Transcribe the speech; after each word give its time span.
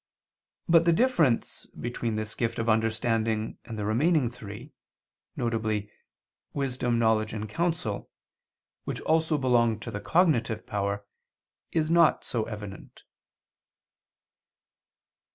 But 0.67 0.85
the 0.85 0.93
difference 0.93 1.67
between 1.67 2.15
this 2.15 2.33
gift 2.33 2.57
of 2.57 2.67
understanding 2.67 3.59
and 3.65 3.77
the 3.77 3.85
remaining 3.85 4.31
three, 4.31 4.73
viz. 5.37 5.89
wisdom, 6.53 6.97
knowledge, 6.97 7.33
and 7.33 7.47
counsel, 7.47 8.09
which 8.83 8.99
also 9.01 9.37
belong 9.37 9.79
to 9.81 9.91
the 9.91 10.01
cognitive 10.01 10.65
power, 10.65 11.05
is 11.71 11.91
not 11.91 12.23
so 12.25 12.45
evident. 12.45 13.03